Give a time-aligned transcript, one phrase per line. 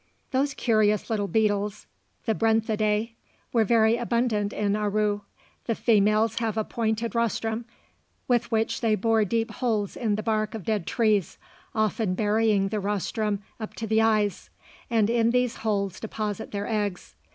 [0.31, 1.85] Those curious little beetles,
[2.25, 3.11] the Brenthidae,
[3.53, 5.21] were very abundant in Aru.
[5.67, 7.65] The females have a pointed rostrum,
[8.27, 11.37] with which they bore deep holes in the bark of dead trees,
[11.75, 14.49] often burying the rostrum up to the eyes,
[14.89, 17.13] and in these holes deposit their eggs.